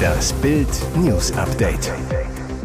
Das 0.00 0.32
Bild 0.34 0.68
News 0.96 1.32
Update. 1.36 1.92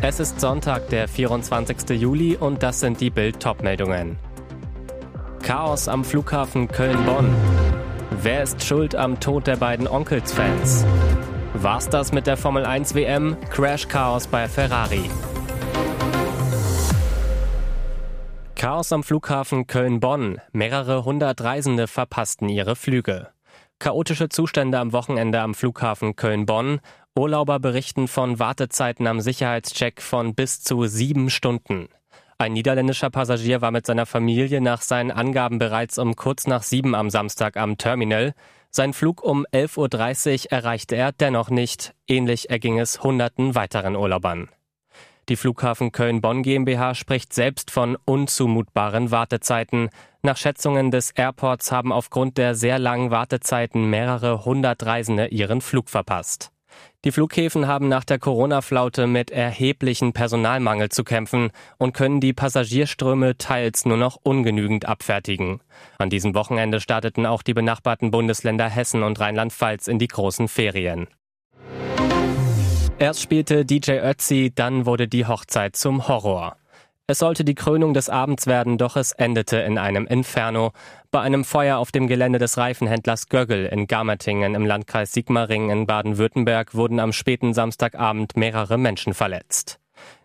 Es 0.01 0.19
ist 0.19 0.39
Sonntag, 0.39 0.89
der 0.89 1.07
24. 1.07 1.99
Juli 1.99 2.38
und 2.38 2.63
das 2.63 2.79
sind 2.79 3.01
die 3.01 3.09
Bild 3.09 3.43
meldungen 3.61 4.17
Chaos 5.42 5.88
am 5.88 6.04
Flughafen 6.04 6.67
Köln-Bonn. 6.67 7.33
Wer 8.21 8.43
ist 8.43 8.64
schuld 8.64 8.96
am 8.96 9.20
Tod 9.20 9.48
der 9.48 9.57
beiden 9.57 9.88
Onkels-Fans? 9.88 10.86
War's 11.54 11.89
das 11.89 12.11
mit 12.11 12.25
der 12.27 12.38
Formel 12.38 12.66
1 12.66 12.95
WM? 12.95 13.38
Crash 13.50 13.88
Chaos 13.88 14.27
bei 14.27 14.47
Ferrari. 14.47 15.09
Chaos 18.55 18.91
am 18.91 19.04
Flughafen 19.04 19.68
Köln-Bonn. 19.68 20.41
Mehrere 20.52 21.05
hundert 21.05 21.41
Reisende 21.41 21.88
verpassten 21.88 22.50
ihre 22.50 22.75
Flüge. 22.75 23.34
Chaotische 23.79 24.29
Zustände 24.29 24.79
am 24.79 24.93
Wochenende 24.93 25.41
am 25.41 25.53
Flughafen 25.53 26.15
Köln-Bonn. 26.15 26.79
Urlauber 27.17 27.59
berichten 27.59 28.07
von 28.07 28.39
Wartezeiten 28.39 29.05
am 29.05 29.20
Sicherheitscheck 29.20 30.02
von 30.02 30.33
bis 30.33 30.61
zu 30.61 30.85
sieben 30.85 31.29
Stunden. 31.29 31.89
Ein 32.38 32.53
niederländischer 32.53 33.09
Passagier 33.09 33.61
war 33.61 33.71
mit 33.71 33.85
seiner 33.85 34.05
Familie 34.05 34.59
nach 34.61 34.81
seinen 34.81 35.11
Angaben 35.11 35.59
bereits 35.59 35.97
um 35.97 36.16
kurz 36.16 36.47
nach 36.47 36.63
sieben 36.63 36.95
am 36.95 37.09
Samstag 37.09 37.57
am 37.57 37.77
Terminal. 37.77 38.33
Sein 38.71 38.93
Flug 38.93 39.23
um 39.23 39.45
11.30 39.53 40.45
Uhr 40.45 40.52
erreichte 40.52 40.95
er 40.95 41.11
dennoch 41.11 41.49
nicht. 41.49 41.94
Ähnlich 42.07 42.49
erging 42.49 42.80
es 42.80 43.03
hunderten 43.03 43.55
weiteren 43.55 43.95
Urlaubern. 43.95 44.49
Die 45.27 45.38
Flughafen 45.38 45.91
Köln-Bonn 45.91 46.43
GmbH 46.43 46.93
spricht 46.93 47.33
selbst 47.33 47.71
von 47.71 47.97
unzumutbaren 48.05 49.09
Wartezeiten. 49.09 49.89
Nach 50.21 50.38
Schätzungen 50.38 50.91
des 50.91 51.11
Airports 51.11 51.71
haben 51.71 51.91
aufgrund 51.91 52.38
der 52.38 52.53
sehr 52.53 52.77
langen 52.77 53.09
Wartezeiten 53.09 53.89
mehrere 53.89 54.45
hundert 54.45 54.85
Reisende 54.85 55.27
ihren 55.27 55.61
Flug 55.61 55.89
verpasst. 55.89 56.52
Die 57.05 57.11
Flughäfen 57.11 57.66
haben 57.66 57.88
nach 57.88 58.03
der 58.03 58.19
Corona-Flaute 58.19 59.08
mit 59.08 59.31
erheblichen 59.31 60.13
Personalmangel 60.13 60.89
zu 60.89 61.03
kämpfen 61.03 61.50
und 61.80 61.94
können 61.94 62.19
die 62.19 62.33
Passagierströme 62.33 63.38
teils 63.38 63.85
nur 63.85 63.97
noch 63.97 64.19
ungenügend 64.22 64.85
abfertigen. 64.85 65.61
An 65.97 66.11
diesem 66.11 66.35
Wochenende 66.35 66.80
starteten 66.80 67.25
auch 67.25 67.41
die 67.41 67.53
benachbarten 67.55 68.11
Bundesländer 68.11 68.69
Hessen 68.69 69.02
und 69.02 69.19
Rheinland-Pfalz 69.19 69.88
in 69.88 69.97
die 69.97 70.07
großen 70.07 70.47
Ferien. 70.47 71.07
Erst 72.97 73.21
spielte 73.21 73.65
DJ 73.65 73.99
Ötzi, 73.99 74.53
dann 74.55 74.85
wurde 74.85 75.09
die 75.09 75.25
Hochzeit 75.25 75.75
zum 75.75 76.07
Horror. 76.07 76.55
Es 77.07 77.19
sollte 77.19 77.43
die 77.43 77.53
Krönung 77.53 77.93
des 77.93 78.09
Abends 78.09 78.47
werden, 78.47 78.77
doch 78.77 78.95
es 78.95 79.11
endete 79.11 79.57
in 79.57 79.77
einem 79.77 80.07
Inferno. 80.07 80.71
Bei 81.11 81.19
einem 81.19 81.43
Feuer 81.43 81.77
auf 81.77 81.91
dem 81.91 82.07
Gelände 82.07 82.39
des 82.39 82.57
Reifenhändlers 82.57 83.27
Göggel 83.27 83.66
in 83.66 83.88
Garmertingen 83.88 84.55
im 84.55 84.66
Landkreis 84.66 85.11
Sigmaringen 85.11 85.69
in 85.69 85.85
Baden-Württemberg 85.85 86.73
wurden 86.73 87.01
am 87.01 87.11
späten 87.11 87.53
Samstagabend 87.53 88.38
mehrere 88.38 88.77
Menschen 88.77 89.13
verletzt. 89.13 89.77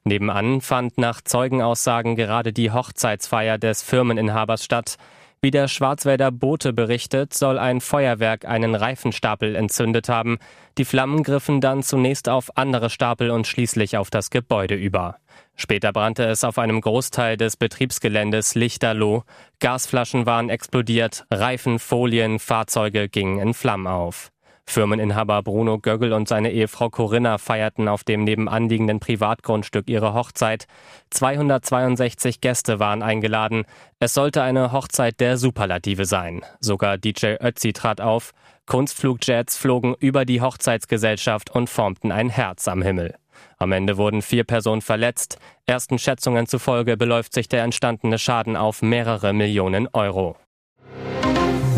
Nebenan 0.04 0.60
fand 0.60 0.96
nach 0.96 1.20
Zeugenaussagen 1.22 2.14
gerade 2.14 2.52
die 2.52 2.70
Hochzeitsfeier 2.70 3.58
des 3.58 3.82
Firmeninhabers 3.82 4.64
statt. 4.64 4.96
Wie 5.42 5.50
der 5.50 5.68
Schwarzwälder 5.68 6.30
Bote 6.30 6.74
berichtet, 6.74 7.32
soll 7.32 7.58
ein 7.58 7.80
Feuerwerk 7.80 8.44
einen 8.44 8.74
Reifenstapel 8.74 9.56
entzündet 9.56 10.10
haben. 10.10 10.38
Die 10.76 10.84
Flammen 10.84 11.22
griffen 11.22 11.62
dann 11.62 11.82
zunächst 11.82 12.28
auf 12.28 12.58
andere 12.58 12.90
Stapel 12.90 13.30
und 13.30 13.46
schließlich 13.46 13.96
auf 13.96 14.10
das 14.10 14.28
Gebäude 14.28 14.74
über. 14.74 15.16
Später 15.56 15.94
brannte 15.94 16.24
es 16.24 16.44
auf 16.44 16.58
einem 16.58 16.82
Großteil 16.82 17.38
des 17.38 17.56
Betriebsgeländes 17.56 18.54
Lichterloh. 18.54 19.24
Gasflaschen 19.60 20.26
waren 20.26 20.50
explodiert, 20.50 21.24
Reifen, 21.30 21.78
Folien, 21.78 22.38
Fahrzeuge 22.38 23.08
gingen 23.08 23.38
in 23.38 23.54
Flammen 23.54 23.86
auf. 23.86 24.30
Firmeninhaber 24.70 25.42
Bruno 25.42 25.78
Göggel 25.78 26.12
und 26.12 26.28
seine 26.28 26.52
Ehefrau 26.52 26.90
Corinna 26.90 27.38
feierten 27.38 27.88
auf 27.88 28.04
dem 28.04 28.24
nebenanliegenden 28.24 29.00
Privatgrundstück 29.00 29.90
ihre 29.90 30.14
Hochzeit. 30.14 30.66
262 31.10 32.40
Gäste 32.40 32.78
waren 32.78 33.02
eingeladen. 33.02 33.64
Es 33.98 34.14
sollte 34.14 34.42
eine 34.42 34.72
Hochzeit 34.72 35.18
der 35.20 35.36
Superlative 35.36 36.04
sein. 36.04 36.42
Sogar 36.60 36.98
DJ 36.98 37.34
Ötzi 37.40 37.72
trat 37.72 38.00
auf. 38.00 38.32
Kunstflugjets 38.66 39.56
flogen 39.56 39.94
über 39.98 40.24
die 40.24 40.40
Hochzeitsgesellschaft 40.40 41.50
und 41.50 41.68
formten 41.68 42.12
ein 42.12 42.30
Herz 42.30 42.68
am 42.68 42.82
Himmel. 42.82 43.16
Am 43.58 43.72
Ende 43.72 43.96
wurden 43.96 44.22
vier 44.22 44.44
Personen 44.44 44.82
verletzt. 44.82 45.38
Ersten 45.66 45.98
Schätzungen 45.98 46.46
zufolge 46.46 46.96
beläuft 46.96 47.34
sich 47.34 47.48
der 47.48 47.64
entstandene 47.64 48.18
Schaden 48.18 48.56
auf 48.56 48.82
mehrere 48.82 49.32
Millionen 49.32 49.88
Euro. 49.92 50.36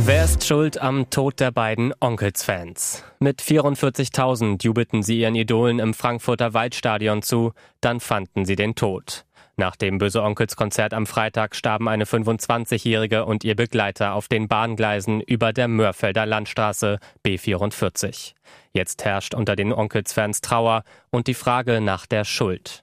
Wer 0.04 0.24
ist 0.24 0.44
schuld 0.44 0.82
am 0.82 1.10
Tod 1.10 1.38
der 1.38 1.52
beiden 1.52 1.94
Onkels-Fans? 2.00 3.04
Mit 3.20 3.40
44.000 3.40 4.60
jubelten 4.60 5.04
sie 5.04 5.20
ihren 5.20 5.36
Idolen 5.36 5.78
im 5.78 5.94
Frankfurter 5.94 6.54
Waldstadion 6.54 7.22
zu, 7.22 7.52
dann 7.80 8.00
fanden 8.00 8.44
sie 8.44 8.56
den 8.56 8.74
Tod. 8.74 9.24
Nach 9.56 9.76
dem 9.76 9.98
Böse 9.98 10.24
Onkels 10.24 10.56
Konzert 10.56 10.92
am 10.92 11.06
Freitag 11.06 11.54
starben 11.54 11.86
eine 11.86 12.04
25-Jährige 12.04 13.24
und 13.26 13.44
ihr 13.44 13.54
Begleiter 13.54 14.14
auf 14.14 14.26
den 14.26 14.48
Bahngleisen 14.48 15.20
über 15.20 15.52
der 15.52 15.68
Mörfelder 15.68 16.26
Landstraße 16.26 16.98
B44. 17.24 18.32
Jetzt 18.72 19.04
herrscht 19.04 19.34
unter 19.34 19.54
den 19.54 19.72
Onkels-Fans 19.72 20.40
Trauer 20.40 20.82
und 21.10 21.28
die 21.28 21.34
Frage 21.34 21.80
nach 21.80 22.06
der 22.06 22.24
Schuld. 22.24 22.82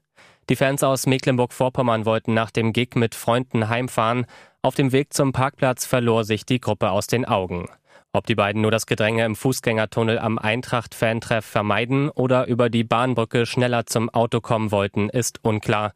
Die 0.50 0.56
Fans 0.56 0.82
aus 0.82 1.06
Mecklenburg-Vorpommern 1.06 2.06
wollten 2.06 2.34
nach 2.34 2.50
dem 2.50 2.74
Gig 2.74 2.96
mit 2.96 3.14
Freunden 3.14 3.70
heimfahren, 3.70 4.26
auf 4.62 4.76
dem 4.76 4.92
Weg 4.92 5.14
zum 5.14 5.32
Parkplatz 5.32 5.86
verlor 5.86 6.24
sich 6.24 6.46
die 6.46 6.60
Gruppe 6.60 6.92
aus 6.92 7.08
den 7.08 7.26
Augen. 7.26 7.70
Ob 8.12 8.26
die 8.26 8.36
beiden 8.36 8.62
nur 8.62 8.72
das 8.72 8.88
Gedränge 8.88 9.24
im 9.24 9.36
Fußgängertunnel 9.36 10.20
am 10.20 10.40
Eintracht-Fantreff 10.40 11.46
vermeiden 11.46 12.10
oder 12.10 12.48
über 12.48 12.70
die 12.70 12.84
Bahnbrücke 12.84 13.46
schneller 13.46 13.86
zum 13.86 14.10
Auto 14.10 14.42
kommen 14.42 14.72
wollten, 14.72 15.10
ist 15.10 15.44
unklar. 15.44 15.94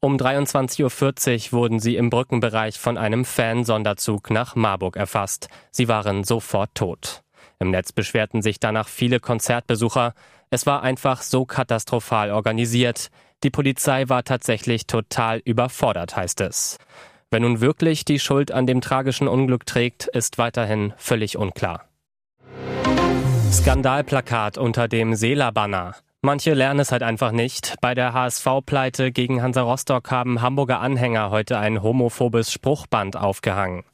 Um 0.00 0.16
23.40 0.16 1.52
Uhr 1.52 1.58
wurden 1.58 1.78
sie 1.78 1.96
im 1.96 2.08
Brückenbereich 2.08 2.78
von 2.78 2.96
einem 2.96 3.26
Fan-Sonderzug 3.26 4.30
nach 4.30 4.56
Marburg 4.56 4.96
erfasst. 4.96 5.48
Sie 5.70 5.88
waren 5.88 6.24
sofort 6.24 6.74
tot. 6.74 7.22
Im 7.58 7.70
Netz 7.70 7.92
beschwerten 7.92 8.40
sich 8.40 8.58
danach 8.58 8.88
viele 8.88 9.20
Konzertbesucher. 9.20 10.14
Es 10.48 10.64
war 10.64 10.82
einfach 10.82 11.20
so 11.20 11.44
katastrophal 11.44 12.30
organisiert. 12.30 13.10
Die 13.44 13.50
Polizei 13.50 14.08
war 14.08 14.24
tatsächlich 14.24 14.86
total 14.86 15.42
überfordert, 15.44 16.16
heißt 16.16 16.40
es. 16.40 16.78
Wer 17.32 17.38
nun 17.38 17.60
wirklich 17.60 18.04
die 18.04 18.18
Schuld 18.18 18.50
an 18.50 18.66
dem 18.66 18.80
tragischen 18.80 19.28
Unglück 19.28 19.64
trägt, 19.64 20.08
ist 20.08 20.36
weiterhin 20.36 20.92
völlig 20.96 21.36
unklar. 21.36 21.84
Skandalplakat 23.52 24.58
unter 24.58 24.88
dem 24.88 25.14
Seela-Banner. 25.14 25.94
Manche 26.22 26.54
lernen 26.54 26.80
es 26.80 26.90
halt 26.90 27.04
einfach 27.04 27.30
nicht. 27.30 27.76
Bei 27.80 27.94
der 27.94 28.14
HSV-Pleite 28.14 29.12
gegen 29.12 29.42
Hansa 29.42 29.62
Rostock 29.62 30.10
haben 30.10 30.42
Hamburger 30.42 30.80
Anhänger 30.80 31.30
heute 31.30 31.58
ein 31.58 31.84
homophobes 31.84 32.52
Spruchband 32.52 33.16
aufgehangen. 33.16 33.84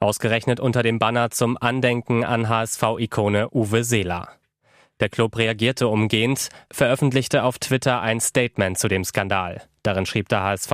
Ausgerechnet 0.00 0.58
unter 0.58 0.82
dem 0.82 0.98
Banner 0.98 1.30
zum 1.30 1.58
Andenken 1.60 2.24
an 2.24 2.48
HSV-Ikone 2.48 3.50
Uwe 3.50 3.84
Seeler. 3.84 4.30
Der 5.00 5.10
Club 5.10 5.36
reagierte 5.36 5.88
umgehend, 5.88 6.48
veröffentlichte 6.72 7.44
auf 7.44 7.58
Twitter 7.58 8.00
ein 8.00 8.18
Statement 8.18 8.78
zu 8.78 8.88
dem 8.88 9.04
Skandal. 9.04 9.62
Darin 9.82 10.06
schrieb 10.06 10.28
der 10.30 10.42
HSV, 10.42 10.72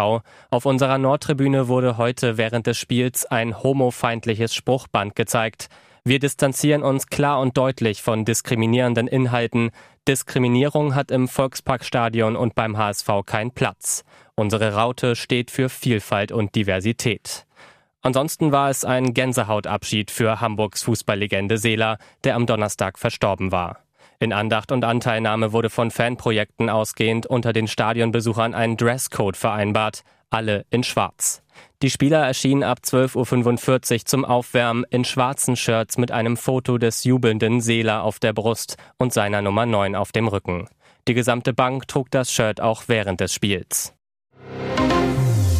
auf 0.50 0.64
unserer 0.64 0.98
Nordtribüne 0.98 1.66
wurde 1.66 1.96
heute 1.96 2.38
während 2.38 2.68
des 2.68 2.78
Spiels 2.78 3.26
ein 3.26 3.62
homofeindliches 3.62 4.54
Spruchband 4.54 5.16
gezeigt. 5.16 5.68
Wir 6.04 6.20
distanzieren 6.20 6.82
uns 6.82 7.08
klar 7.08 7.40
und 7.40 7.56
deutlich 7.56 8.00
von 8.00 8.24
diskriminierenden 8.24 9.08
Inhalten. 9.08 9.70
Diskriminierung 10.06 10.94
hat 10.94 11.10
im 11.10 11.26
Volksparkstadion 11.26 12.36
und 12.36 12.54
beim 12.54 12.76
HSV 12.76 13.08
keinen 13.26 13.50
Platz. 13.50 14.04
Unsere 14.36 14.74
Raute 14.74 15.16
steht 15.16 15.50
für 15.50 15.68
Vielfalt 15.68 16.32
und 16.32 16.54
Diversität. 16.54 17.44
Ansonsten 18.02 18.50
war 18.50 18.70
es 18.70 18.84
ein 18.84 19.14
Gänsehautabschied 19.14 20.10
für 20.10 20.40
Hamburgs 20.40 20.84
Fußballlegende 20.84 21.58
Seeler, 21.58 21.98
der 22.24 22.34
am 22.34 22.46
Donnerstag 22.46 22.98
verstorben 22.98 23.52
war. 23.52 23.78
In 24.22 24.32
Andacht 24.32 24.70
und 24.70 24.84
Anteilnahme 24.84 25.52
wurde 25.52 25.68
von 25.68 25.90
Fanprojekten 25.90 26.70
ausgehend 26.70 27.26
unter 27.26 27.52
den 27.52 27.66
Stadionbesuchern 27.66 28.54
ein 28.54 28.76
Dresscode 28.76 29.36
vereinbart, 29.36 30.04
alle 30.30 30.64
in 30.70 30.84
Schwarz. 30.84 31.42
Die 31.82 31.90
Spieler 31.90 32.24
erschienen 32.24 32.62
ab 32.62 32.78
12.45 32.84 33.92
Uhr 33.92 34.04
zum 34.04 34.24
Aufwärmen 34.24 34.84
in 34.90 35.04
schwarzen 35.04 35.56
Shirts 35.56 35.98
mit 35.98 36.12
einem 36.12 36.36
Foto 36.36 36.78
des 36.78 37.02
jubelnden 37.02 37.60
Seeler 37.60 38.04
auf 38.04 38.20
der 38.20 38.32
Brust 38.32 38.76
und 38.96 39.12
seiner 39.12 39.42
Nummer 39.42 39.66
9 39.66 39.96
auf 39.96 40.12
dem 40.12 40.28
Rücken. 40.28 40.68
Die 41.08 41.14
gesamte 41.14 41.52
Bank 41.52 41.88
trug 41.88 42.08
das 42.12 42.32
Shirt 42.32 42.60
auch 42.60 42.84
während 42.86 43.20
des 43.20 43.34
Spiels. 43.34 43.92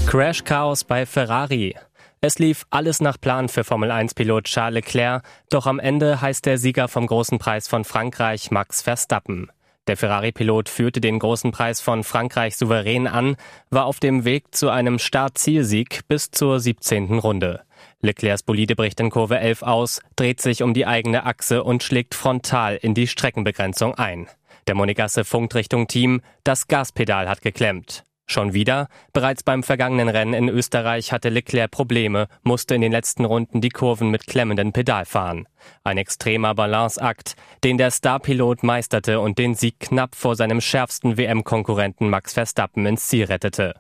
Crash 0.06 0.44
Chaos 0.44 0.84
bei 0.84 1.04
Ferrari. 1.04 1.74
Es 2.24 2.38
lief 2.38 2.66
alles 2.70 3.00
nach 3.00 3.20
Plan 3.20 3.48
für 3.48 3.64
Formel-1-Pilot 3.64 4.44
Charles 4.44 4.74
Leclerc, 4.74 5.24
doch 5.50 5.66
am 5.66 5.80
Ende 5.80 6.20
heißt 6.20 6.46
der 6.46 6.56
Sieger 6.56 6.86
vom 6.86 7.08
Großen 7.08 7.40
Preis 7.40 7.66
von 7.66 7.84
Frankreich 7.84 8.52
Max 8.52 8.80
Verstappen. 8.80 9.50
Der 9.88 9.96
Ferrari-Pilot 9.96 10.68
führte 10.68 11.00
den 11.00 11.18
Großen 11.18 11.50
Preis 11.50 11.80
von 11.80 12.04
Frankreich 12.04 12.56
souverän 12.56 13.08
an, 13.08 13.34
war 13.70 13.86
auf 13.86 13.98
dem 13.98 14.24
Weg 14.24 14.54
zu 14.54 14.70
einem 14.70 15.00
Start-Zielsieg 15.00 16.06
bis 16.06 16.30
zur 16.30 16.60
17. 16.60 17.18
Runde. 17.18 17.62
Leclercs 18.02 18.44
Bolide 18.44 18.76
bricht 18.76 19.00
in 19.00 19.10
Kurve 19.10 19.40
11 19.40 19.64
aus, 19.64 20.00
dreht 20.14 20.40
sich 20.40 20.62
um 20.62 20.74
die 20.74 20.86
eigene 20.86 21.26
Achse 21.26 21.64
und 21.64 21.82
schlägt 21.82 22.14
frontal 22.14 22.76
in 22.76 22.94
die 22.94 23.08
Streckenbegrenzung 23.08 23.96
ein. 23.96 24.28
Der 24.68 24.76
Monegasse 24.76 25.24
funkt 25.24 25.56
Richtung 25.56 25.88
Team, 25.88 26.22
das 26.44 26.68
Gaspedal 26.68 27.28
hat 27.28 27.42
geklemmt. 27.42 28.04
Schon 28.26 28.54
wieder? 28.54 28.88
Bereits 29.12 29.42
beim 29.42 29.62
vergangenen 29.62 30.08
Rennen 30.08 30.32
in 30.32 30.48
Österreich 30.48 31.12
hatte 31.12 31.28
Leclerc 31.28 31.70
Probleme, 31.70 32.28
musste 32.42 32.74
in 32.74 32.80
den 32.80 32.92
letzten 32.92 33.24
Runden 33.24 33.60
die 33.60 33.68
Kurven 33.68 34.10
mit 34.10 34.26
klemmendem 34.26 34.72
Pedal 34.72 35.04
fahren. 35.04 35.46
Ein 35.84 35.98
extremer 35.98 36.54
Balanceakt, 36.54 37.34
den 37.62 37.78
der 37.78 37.90
Starpilot 37.90 38.62
meisterte 38.62 39.20
und 39.20 39.38
den 39.38 39.54
Sieg 39.54 39.80
knapp 39.80 40.14
vor 40.14 40.36
seinem 40.36 40.60
schärfsten 40.60 41.16
WM-Konkurrenten 41.16 42.08
Max 42.08 42.32
Verstappen 42.34 42.86
ins 42.86 43.08
Ziel 43.08 43.24
rettete. 43.24 43.74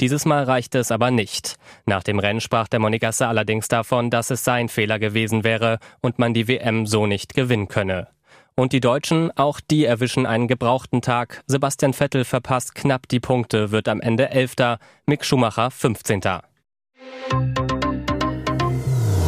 Dieses 0.00 0.24
Mal 0.24 0.44
reichte 0.44 0.78
es 0.78 0.92
aber 0.92 1.10
nicht. 1.10 1.56
Nach 1.84 2.02
dem 2.02 2.18
Rennen 2.18 2.40
sprach 2.40 2.68
der 2.68 2.78
Monegasse 2.78 3.26
allerdings 3.26 3.68
davon, 3.68 4.10
dass 4.10 4.30
es 4.30 4.44
sein 4.44 4.68
Fehler 4.68 4.98
gewesen 4.98 5.44
wäre 5.44 5.78
und 6.00 6.18
man 6.18 6.34
die 6.34 6.48
WM 6.48 6.86
so 6.86 7.06
nicht 7.06 7.34
gewinnen 7.34 7.68
könne. 7.68 8.08
Und 8.58 8.72
die 8.72 8.80
Deutschen, 8.80 9.30
auch 9.36 9.60
die 9.60 9.84
erwischen 9.84 10.26
einen 10.26 10.48
gebrauchten 10.48 11.00
Tag. 11.00 11.44
Sebastian 11.46 11.92
Vettel 11.92 12.24
verpasst 12.24 12.74
knapp 12.74 13.06
die 13.06 13.20
Punkte, 13.20 13.70
wird 13.70 13.86
am 13.86 14.00
Ende 14.00 14.30
Elfter, 14.30 14.80
Mick 15.06 15.24
Schumacher 15.24 15.70
15. 15.70 16.20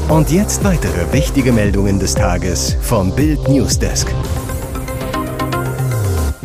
Und 0.09 0.33
jetzt 0.33 0.65
weitere 0.65 1.13
wichtige 1.13 1.53
Meldungen 1.53 2.01
des 2.01 2.17
Tages 2.17 2.77
vom 2.83 3.15
Bild 3.15 3.49
Newsdesk 3.49 4.13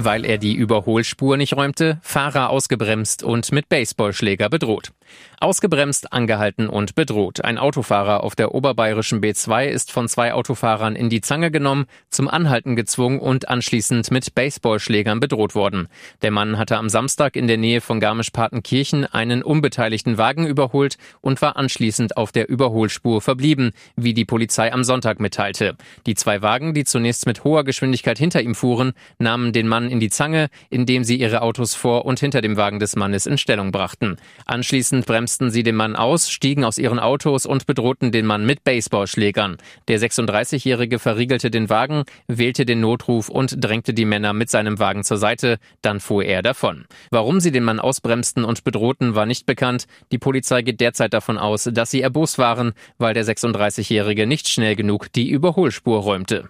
weil 0.06 0.24
er 0.24 0.38
die 0.38 0.54
Überholspur 0.54 1.36
nicht 1.36 1.56
räumte, 1.56 1.98
Fahrer 2.04 2.52
ausgebremst 2.52 3.24
und 3.24 3.52
mit 3.52 3.68
Baseballschläger 3.70 4.50
bedroht. 4.50 4.92
Ausgebremst, 5.40 6.14
angehalten 6.14 6.70
und 6.70 6.96
bedroht. 6.96 7.44
Ein 7.44 7.58
Autofahrer 7.58 8.24
auf 8.24 8.36
der 8.36 8.54
oberbayerischen 8.54 9.22
B2 9.22 9.68
ist 9.68 9.92
von 9.92 10.08
zwei 10.08 10.34
Autofahrern 10.34 10.96
in 10.96 11.10
die 11.10 11.22
Zange 11.22 11.52
genommen, 11.52 11.86
zum 12.10 12.28
Anhalten 12.28 12.76
gezwungen 12.76 13.20
und 13.20 13.50
anschließend 13.50 14.12
mit 14.12 14.36
Baseballschlägern 14.36 15.20
bedroht 15.20 15.56
worden. 15.56 15.88
Der 16.22 16.32
Mann 16.32 16.58
hatte 16.58 16.78
am 16.78 16.90
Samstag 16.90 17.36
in 17.36 17.48
der 17.48 17.58
Nähe 17.58 17.82
von 17.82 18.00
Garmisch-Partenkirchen 18.00 19.06
einen 19.06 19.44
unbeteiligten 19.44 20.18
Wagen 20.18 20.48
überholt 20.48 20.98
und 21.22 21.42
war 21.42 21.58
anschließend 21.58 22.18
auf 22.18 22.32
der 22.32 22.50
Überholspur 22.50 23.22
verblieben, 23.22 23.72
wie 23.96 24.14
die 24.14 24.26
Polizei 24.26 24.72
am 24.72 24.84
Sonntag 24.84 25.20
mitteilte. 25.20 25.76
Die 26.06 26.16
zwei 26.16 26.42
Wagen, 26.42 26.74
die 26.74 26.84
zunächst 26.84 27.26
mit 27.26 27.44
hoher 27.44 27.64
Geschwindigkeit 27.64 28.18
hinter 28.18 28.42
ihm 28.42 28.56
fuhren, 28.56 28.94
nahmen 29.20 29.54
den 29.54 29.68
Mann 29.68 29.90
in 29.90 30.00
die 30.00 30.10
Zange, 30.10 30.50
indem 30.70 31.04
sie 31.04 31.18
ihre 31.18 31.42
Autos 31.42 31.76
vor 31.76 32.06
und 32.06 32.20
hinter 32.20 32.42
dem 32.42 32.58
Wagen 32.58 32.80
des 32.80 32.96
Mannes 32.96 33.26
in 33.26 33.38
Stellung 33.38 33.72
brachten. 33.72 34.18
Anschließend 34.46 35.06
bremsten 35.26 35.50
sie 35.50 35.64
den 35.64 35.76
Mann 35.76 35.96
aus, 35.96 36.30
stiegen 36.30 36.64
aus 36.64 36.78
ihren 36.78 37.00
Autos 37.00 37.48
und 37.48 37.66
bedrohten 37.66 38.12
den 38.12 38.28
Mann 38.28 38.46
mit 38.46 38.64
Baseballschlägern. 38.64 39.58
Der 39.88 40.00
36-Jährige 40.00 41.00
verriegelte 41.00 41.50
den 41.50 41.68
Wagen, 41.68 42.04
wählte 42.28 42.64
den 42.64 42.80
Notruf 42.80 43.30
und 43.30 43.56
drängte 43.58 43.96
die 43.96 44.06
Männer 44.06 44.34
mit 44.34 44.52
seinem 44.52 44.78
Wagen 44.78 45.04
zur 45.04 45.18
Seite, 45.18 45.58
dann 45.82 46.00
fuhr 46.00 46.24
er 46.24 46.44
davon. 46.44 46.86
Warum 47.10 47.40
sie 47.40 47.52
den 47.52 47.64
Mann 47.64 47.80
ausbremsten 47.80 48.46
und 48.46 48.64
bedrohten, 48.64 49.16
war 49.16 49.26
nicht 49.26 49.48
bekannt. 49.48 49.88
Die 50.12 50.20
Polizei 50.20 50.62
geht 50.62 50.80
derzeit 50.80 51.16
davon 51.16 51.40
aus, 51.40 51.68
dass 51.74 51.90
sie 51.90 52.02
erbost 52.02 52.38
waren, 52.38 52.74
weil 53.00 53.16
der 53.16 53.26
36-Jährige 53.26 54.28
nicht 54.28 54.48
schnell 54.48 54.76
genug 54.76 55.12
die 55.12 55.28
Überholspur 55.28 56.02
räumte. 56.02 56.50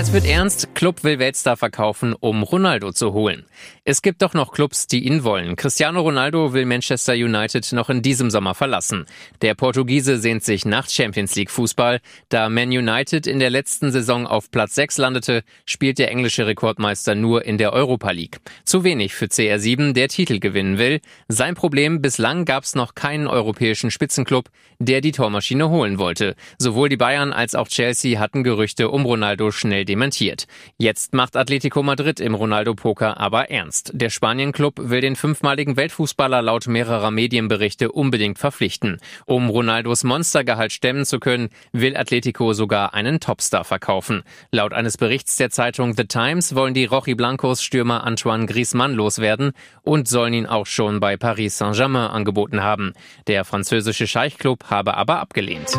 Es 0.00 0.14
wird 0.14 0.24
ernst, 0.24 0.74
Club 0.74 1.04
will 1.04 1.18
Weltstar 1.18 1.58
verkaufen, 1.58 2.14
um 2.18 2.42
Ronaldo 2.42 2.90
zu 2.90 3.12
holen. 3.12 3.44
Es 3.84 4.00
gibt 4.00 4.22
doch 4.22 4.32
noch 4.32 4.50
Clubs, 4.50 4.86
die 4.86 5.04
ihn 5.06 5.24
wollen. 5.24 5.56
Cristiano 5.56 6.00
Ronaldo 6.00 6.54
will 6.54 6.64
Manchester 6.64 7.12
United 7.12 7.70
noch 7.72 7.90
in 7.90 8.00
diesem 8.00 8.30
Sommer 8.30 8.54
verlassen. 8.54 9.04
Der 9.42 9.54
Portugiese 9.54 10.16
sehnt 10.16 10.42
sich 10.42 10.64
nach 10.64 10.88
Champions 10.88 11.34
League 11.36 11.50
Fußball. 11.50 12.00
Da 12.30 12.48
Man 12.48 12.70
United 12.70 13.26
in 13.26 13.40
der 13.40 13.50
letzten 13.50 13.92
Saison 13.92 14.26
auf 14.26 14.50
Platz 14.50 14.74
6 14.76 14.96
landete, 14.96 15.42
spielt 15.66 15.98
der 15.98 16.10
englische 16.10 16.46
Rekordmeister 16.46 17.14
nur 17.14 17.44
in 17.44 17.58
der 17.58 17.74
Europa 17.74 18.10
League. 18.10 18.38
Zu 18.64 18.84
wenig 18.84 19.12
für 19.14 19.26
CR7, 19.26 19.92
der 19.92 20.08
Titel 20.08 20.38
gewinnen 20.38 20.78
will. 20.78 21.00
Sein 21.28 21.54
Problem, 21.54 22.00
bislang 22.00 22.46
gab 22.46 22.64
es 22.64 22.74
noch 22.74 22.94
keinen 22.94 23.26
europäischen 23.26 23.90
Spitzenclub, 23.90 24.48
der 24.78 25.02
die 25.02 25.12
Tormaschine 25.12 25.68
holen 25.68 25.98
wollte. 25.98 26.36
Sowohl 26.58 26.88
die 26.88 26.96
Bayern 26.96 27.34
als 27.34 27.54
auch 27.54 27.68
Chelsea 27.68 28.18
hatten 28.18 28.44
Gerüchte 28.44 28.88
um 28.88 29.04
Ronaldo 29.04 29.50
schnell 29.50 29.84
dementiert. 29.90 30.46
Jetzt 30.78 31.14
macht 31.14 31.36
Atletico 31.36 31.82
Madrid 31.82 32.20
im 32.20 32.36
Ronaldo-Poker 32.36 33.18
aber 33.18 33.50
ernst. 33.50 33.90
Der 33.92 34.08
Spanien-Club 34.08 34.74
will 34.76 35.00
den 35.00 35.16
fünfmaligen 35.16 35.76
Weltfußballer 35.76 36.42
laut 36.42 36.68
mehrerer 36.68 37.10
Medienberichte 37.10 37.90
unbedingt 37.90 38.38
verpflichten. 38.38 38.98
Um 39.26 39.50
Ronaldos 39.50 40.04
Monstergehalt 40.04 40.70
stemmen 40.70 41.04
zu 41.04 41.18
können, 41.18 41.48
will 41.72 41.96
Atletico 41.96 42.52
sogar 42.52 42.94
einen 42.94 43.18
Topstar 43.18 43.64
verkaufen. 43.64 44.22
Laut 44.52 44.72
eines 44.72 44.96
Berichts 44.96 45.36
der 45.36 45.50
Zeitung 45.50 45.94
The 45.96 46.04
Times 46.04 46.54
wollen 46.54 46.74
die 46.74 46.84
Rochi 46.84 47.16
Blancos 47.16 47.60
Stürmer 47.60 48.04
Antoine 48.04 48.46
Griezmann 48.46 48.94
loswerden 48.94 49.50
und 49.82 50.06
sollen 50.06 50.34
ihn 50.34 50.46
auch 50.46 50.66
schon 50.66 51.00
bei 51.00 51.16
Paris 51.16 51.58
Saint-Germain 51.58 52.10
angeboten 52.10 52.62
haben. 52.62 52.92
Der 53.26 53.44
französische 53.44 54.06
Scheichclub 54.06 54.70
habe 54.70 54.94
aber 54.94 55.18
abgelehnt. 55.18 55.76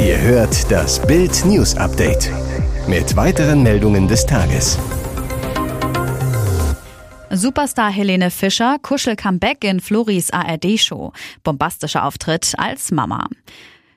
Ihr 0.00 0.18
hört 0.18 0.70
das 0.72 0.98
Bild 1.06 1.44
News 1.44 1.76
Update 1.76 2.30
mit 2.88 3.14
weiteren 3.16 3.62
Meldungen 3.62 4.08
des 4.08 4.24
Tages. 4.24 4.78
Superstar 7.28 7.90
Helene 7.90 8.30
Fischer 8.30 8.78
Kuschel-Comeback 8.80 9.62
in 9.62 9.78
Floris 9.78 10.30
ARD-Show. 10.30 11.12
Bombastischer 11.44 12.06
Auftritt 12.06 12.54
als 12.56 12.90
Mama. 12.90 13.28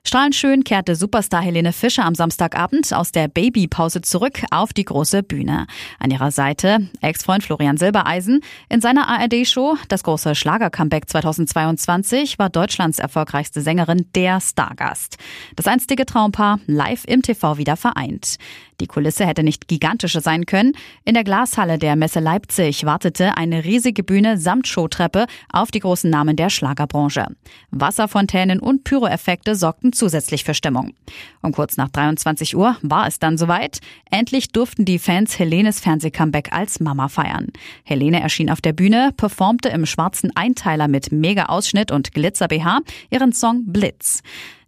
Strahlend 0.06 0.36
schön 0.36 0.66
kehrte 0.66 0.98
Superstar 0.98 1.42
Helene 1.42 1.72
Fischer 1.72 2.04
am 2.04 2.14
Samstagabend 2.14 2.94
aus 2.94 3.14
der 3.14 3.30
Babypause 3.30 4.02
zurück 4.02 4.44
auf 4.52 4.74
die 4.74 4.84
große 4.84 5.24
Bühne. 5.24 5.66
An 5.98 6.12
ihrer 6.12 6.30
Seite 6.30 6.90
Ex-Freund 7.00 7.42
Florian 7.42 7.78
Silbereisen. 7.78 8.42
In 8.68 8.82
seiner 8.82 9.08
ARD-Show 9.08 9.78
Das 9.88 10.04
große 10.04 10.36
Schlager-Comeback 10.36 11.10
2022 11.10 12.38
war 12.38 12.50
Deutschlands 12.50 13.00
erfolgreichste 13.00 13.62
Sängerin 13.62 14.06
der 14.14 14.42
Stargast. 14.42 15.18
Das 15.56 15.68
einstige 15.68 16.06
Traumpaar 16.06 16.60
live 16.68 17.06
im 17.06 17.22
TV 17.22 17.58
wieder 17.58 17.78
vereint. 17.78 18.36
Die 18.80 18.88
Kulisse 18.88 19.26
hätte 19.26 19.44
nicht 19.44 19.68
gigantischer 19.68 20.22
sein 20.22 20.46
können. 20.46 20.74
In 21.06 21.14
der 21.14 21.24
Glashalle 21.24 21.78
der 21.78 21.96
Messe 21.96 22.20
Leipzig 22.20 22.86
wartete 22.86 23.38
eine 23.38 23.64
riesige 23.64 24.04
Bühne 24.04 24.38
samt 24.38 24.68
Showtreppe 24.68 25.26
auf 25.52 25.72
die 25.72 25.80
großen 25.80 26.10
Namen 26.10 26.36
der 26.36 26.50
Schlagerbranche. 26.50 27.28
Wasserfontänen 27.72 28.60
und 28.60 28.84
Pyroeffekte 28.84 29.56
sorgten 29.56 29.94
zusätzlich 29.94 30.44
für 30.44 30.54
Stimmung. 30.54 30.94
Um 31.42 31.52
kurz 31.52 31.78
nach 31.78 31.90
23 31.90 32.56
Uhr 32.56 32.78
war 32.82 33.08
es 33.08 33.20
dann 33.20 33.38
soweit. 33.38 33.80
Endlich 34.10 34.50
durften 34.50 34.86
die 34.86 35.00
Fans 35.00 35.38
Helenes 35.38 35.80
Fernsehcomeback 35.80 36.54
als 36.54 36.80
Mama 36.80 37.08
feiern. 37.08 37.48
Helene 37.84 38.22
erschien 38.22 38.50
auf 38.50 38.62
der 38.62 38.74
Bühne, 38.74 39.12
performte 39.16 39.70
im 39.70 39.86
schwarzen 39.86 40.36
Einteiler 40.36 40.88
mit 40.88 41.12
Mega-Ausschnitt 41.12 41.92
und 41.92 42.14
Glitzer-BH 42.14 42.80
ihren 43.10 43.34
Song 43.34 43.64
Blitz. 43.66 44.22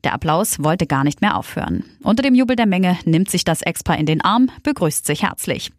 Der 0.05 0.13
Applaus 0.13 0.63
wollte 0.63 0.85
gar 0.85 1.03
nicht 1.03 1.21
mehr 1.21 1.35
aufhören. 1.35 1.83
Unter 2.03 2.21
dem 2.21 2.35
Jubel 2.35 2.55
der 2.55 2.67
Menge 2.67 2.95
nimmt 3.05 3.27
sich 3.31 3.43
das 3.43 3.63
Ex-Paar 3.63 3.97
in 3.97 4.05
den 4.05 4.21
Arm, 4.21 4.51
begrüßt 4.61 5.03
sich 5.03 5.23
herzlich. 5.23 5.71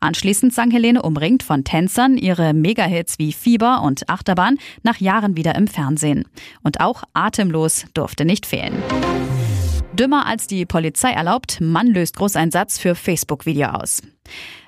Anschließend 0.00 0.54
sang 0.54 0.70
Helene 0.70 1.02
umringt 1.02 1.42
von 1.42 1.64
Tänzern 1.64 2.16
ihre 2.16 2.54
Megahits 2.54 3.18
wie 3.18 3.34
Fieber 3.34 3.82
und 3.82 4.08
Achterbahn 4.08 4.56
nach 4.82 5.00
Jahren 5.00 5.36
wieder 5.36 5.54
im 5.54 5.66
Fernsehen. 5.66 6.24
Und 6.62 6.80
auch 6.80 7.02
Atemlos 7.12 7.84
durfte 7.92 8.24
nicht 8.24 8.46
fehlen. 8.46 8.82
Dümmer 9.92 10.24
als 10.24 10.46
die 10.46 10.64
Polizei 10.64 11.10
erlaubt, 11.10 11.60
Mann 11.60 11.88
löst 11.88 12.16
Großeinsatz 12.16 12.78
für 12.78 12.94
Facebook-Video 12.94 13.68
aus. 13.68 14.00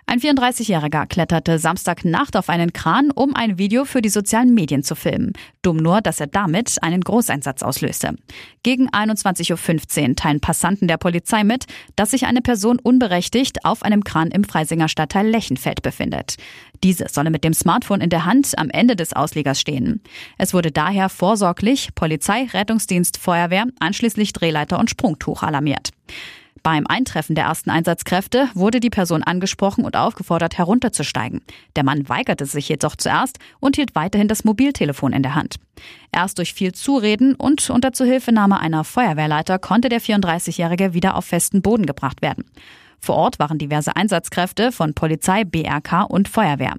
Ein 0.09 0.21
34-Jähriger 0.21 1.05
kletterte 1.07 1.59
Samstagnacht 1.59 2.37
auf 2.37 2.49
einen 2.49 2.73
Kran, 2.73 3.11
um 3.11 3.35
ein 3.35 3.59
Video 3.59 3.85
für 3.85 4.01
die 4.01 4.09
sozialen 4.09 4.55
Medien 4.55 4.85
zu 4.85 4.95
filmen. 4.95 5.33
Dumm 5.63 5.79
nur, 5.79 6.01
dass 6.01 6.21
er 6.21 6.29
damit 6.29 6.81
einen 6.81 7.01
Großeinsatz 7.01 7.65
auslöste. 7.65 8.15
Gegen 8.63 8.89
21.15 8.89 10.11
Uhr 10.11 10.15
teilen 10.15 10.39
Passanten 10.39 10.87
der 10.87 10.97
Polizei 10.97 11.43
mit, 11.43 11.65
dass 11.97 12.13
sich 12.13 12.25
eine 12.27 12.41
Person 12.41 12.79
unberechtigt 12.79 13.65
auf 13.65 13.83
einem 13.83 14.05
Kran 14.05 14.31
im 14.31 14.45
Freisinger 14.45 14.89
Stadtteil 14.89 15.27
Lechenfeld 15.27 15.83
befindet. 15.83 16.37
Diese 16.85 17.09
solle 17.09 17.31
mit 17.31 17.43
dem 17.43 17.53
Smartphone 17.53 18.01
in 18.01 18.11
der 18.11 18.25
Hand 18.27 18.57
am 18.57 18.71
Ende 18.71 18.95
des 18.95 19.13
Auslegers 19.13 19.61
stehen. 19.61 20.03
Es 20.39 20.55
wurde 20.55 20.71
daher 20.71 21.09
vorsorglich 21.09 21.97
Polizei, 21.97 22.47
Rettungsdienst, 22.53 23.17
Feuerwehr, 23.17 23.65
anschließend 23.81 24.41
Drehleiter 24.41 24.79
und 24.79 24.89
Sprungtuch 24.89 25.43
alarmiert. 25.43 25.91
Beim 26.67 26.85
Eintreffen 26.89 27.37
der 27.37 27.45
ersten 27.45 27.71
Einsatzkräfte 27.71 28.49
wurde 28.55 28.81
die 28.81 28.91
Person 28.91 29.23
angesprochen 29.23 29.85
und 29.85 29.97
aufgefordert, 29.97 30.59
herunterzusteigen. 30.59 31.41
Der 31.77 31.85
Mann 31.85 32.09
weigerte 32.09 32.45
sich 32.45 32.69
jedoch 32.69 32.97
zuerst 32.97 33.39
und 33.61 33.77
hielt 33.77 33.95
weiterhin 33.95 34.27
das 34.27 34.43
Mobiltelefon 34.43 35.13
in 35.13 35.23
der 35.23 35.37
Hand. 35.37 35.61
Erst 36.11 36.39
durch 36.39 36.55
viel 36.55 36.73
Zureden 36.73 37.37
und 37.37 37.71
unter 37.71 37.93
Zuhilfenahme 37.93 38.59
einer 38.59 38.83
Feuerwehrleiter 38.83 39.61
konnte 39.61 39.89
der 39.89 40.01
34-Jährige 40.01 40.93
wieder 40.93 41.15
auf 41.15 41.27
festen 41.27 41.63
Boden 41.63 41.87
gebracht 41.87 42.21
werden. 42.21 42.43
Vor 42.99 43.15
Ort 43.15 43.39
waren 43.39 43.59
diverse 43.59 43.95
Einsatzkräfte 43.95 44.73
von 44.73 44.93
Polizei, 44.93 45.45
BRK 45.45 46.03
und 46.03 46.29
Feuerwehr. 46.29 46.75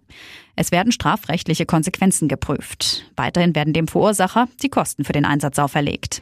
Es 0.57 0.73
werden 0.73 0.91
strafrechtliche 0.91 1.65
Konsequenzen 1.65 2.27
geprüft. 2.27 3.05
Weiterhin 3.15 3.55
werden 3.55 3.71
dem 3.71 3.87
Verursacher 3.87 4.49
die 4.61 4.69
Kosten 4.69 5.05
für 5.05 5.13
den 5.13 5.23
Einsatz 5.23 5.57
auferlegt. 5.59 6.21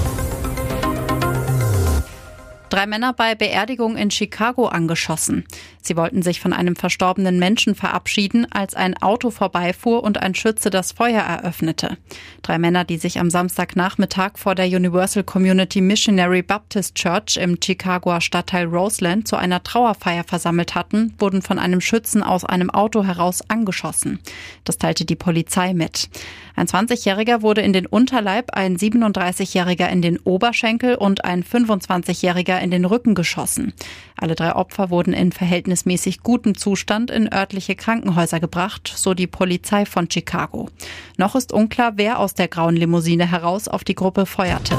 Drei 2.71 2.87
Männer 2.87 3.11
bei 3.11 3.35
Beerdigung 3.35 3.97
in 3.97 4.11
Chicago 4.11 4.67
angeschossen. 4.67 5.43
Sie 5.81 5.97
wollten 5.97 6.21
sich 6.21 6.39
von 6.39 6.53
einem 6.53 6.77
verstorbenen 6.77 7.37
Menschen 7.37 7.75
verabschieden, 7.75 8.47
als 8.49 8.75
ein 8.75 8.95
Auto 9.01 9.29
vorbeifuhr 9.29 10.01
und 10.05 10.21
ein 10.21 10.35
Schütze 10.35 10.69
das 10.69 10.93
Feuer 10.93 11.21
eröffnete. 11.21 11.97
Drei 12.43 12.57
Männer, 12.59 12.85
die 12.85 12.95
sich 12.95 13.19
am 13.19 13.29
Samstagnachmittag 13.29 14.37
vor 14.37 14.55
der 14.55 14.67
Universal 14.67 15.25
Community 15.25 15.81
Missionary 15.81 16.43
Baptist 16.43 16.95
Church 16.95 17.35
im 17.35 17.57
Chicagoer 17.61 18.21
Stadtteil 18.21 18.67
Roseland 18.67 19.27
zu 19.27 19.35
einer 19.35 19.63
Trauerfeier 19.63 20.23
versammelt 20.23 20.73
hatten, 20.73 21.13
wurden 21.19 21.41
von 21.41 21.59
einem 21.59 21.81
Schützen 21.81 22.23
aus 22.23 22.45
einem 22.45 22.69
Auto 22.69 23.03
heraus 23.03 23.41
angeschossen. 23.49 24.19
Das 24.63 24.77
teilte 24.77 25.03
die 25.03 25.17
Polizei 25.17 25.73
mit. 25.73 26.09
Ein 26.55 26.67
20-Jähriger 26.67 27.41
wurde 27.41 27.61
in 27.61 27.73
den 27.73 27.85
Unterleib, 27.85 28.55
ein 28.55 28.77
37-Jähriger 28.77 29.89
in 29.89 30.01
den 30.01 30.19
Oberschenkel 30.19 30.95
und 30.95 31.25
ein 31.25 31.43
25-Jähriger 31.43 32.60
in 32.61 32.71
den 32.71 32.85
Rücken 32.85 33.15
geschossen. 33.15 33.73
Alle 34.15 34.35
drei 34.35 34.55
Opfer 34.55 34.89
wurden 34.89 35.13
in 35.13 35.31
verhältnismäßig 35.31 36.23
gutem 36.23 36.55
Zustand 36.55 37.11
in 37.11 37.31
örtliche 37.31 37.75
Krankenhäuser 37.75 38.39
gebracht, 38.39 38.91
so 38.95 39.13
die 39.13 39.27
Polizei 39.27 39.85
von 39.85 40.09
Chicago. 40.09 40.69
Noch 41.17 41.35
ist 41.35 41.51
unklar, 41.51 41.93
wer 41.95 42.19
aus 42.19 42.33
der 42.33 42.47
grauen 42.47 42.75
Limousine 42.75 43.29
heraus 43.29 43.67
auf 43.67 43.83
die 43.83 43.95
Gruppe 43.95 44.25
feuerte. 44.25 44.77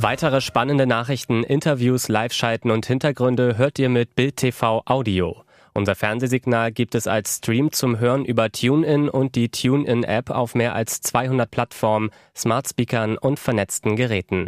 Weitere 0.00 0.40
spannende 0.40 0.86
Nachrichten, 0.86 1.42
Interviews, 1.42 2.06
Live-Schalten 2.06 2.70
und 2.70 2.86
Hintergründe 2.86 3.58
hört 3.58 3.80
ihr 3.80 3.88
mit 3.88 4.14
Bild 4.14 4.36
TV 4.36 4.82
Audio. 4.86 5.42
Unser 5.74 5.96
Fernsehsignal 5.96 6.72
gibt 6.72 6.94
es 6.94 7.06
als 7.06 7.36
Stream 7.38 7.72
zum 7.72 7.98
Hören 7.98 8.24
über 8.24 8.50
TuneIn 8.50 9.08
und 9.08 9.34
die 9.34 9.48
TuneIn-App 9.48 10.30
auf 10.30 10.54
mehr 10.54 10.74
als 10.74 11.00
200 11.00 11.50
Plattformen, 11.50 12.10
Smart 12.36 12.68
Speakern 12.68 13.18
und 13.18 13.38
vernetzten 13.38 13.96
Geräten. 13.96 14.46